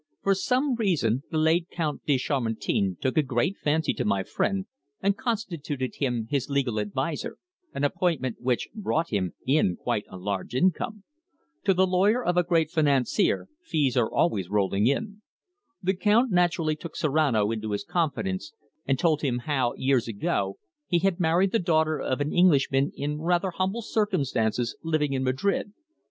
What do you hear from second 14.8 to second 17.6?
in. The Count naturally took Serrano